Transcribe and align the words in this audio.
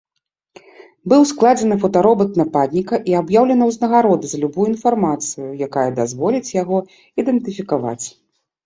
Быў 1.11 1.21
складзены 1.31 1.77
фотаробат 1.83 2.31
нападніка 2.41 2.95
і 3.11 3.17
аб'яўлена 3.21 3.63
ўзнагарода 3.73 4.25
за 4.33 4.37
любую 4.45 4.67
інфармацыю, 4.73 5.49
якая 5.69 5.89
дазволіць 6.03 6.53
яго 6.63 6.77
ідэнтыфікаваць. 7.23 8.05